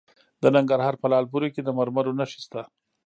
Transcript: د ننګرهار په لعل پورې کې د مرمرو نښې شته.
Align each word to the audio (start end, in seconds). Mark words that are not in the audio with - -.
د 0.41 0.43
ننګرهار 0.55 0.95
په 0.99 1.07
لعل 1.11 1.25
پورې 1.33 1.47
کې 1.53 1.61
د 1.63 1.69
مرمرو 1.77 2.17
نښې 2.19 2.39
شته. 2.45 2.61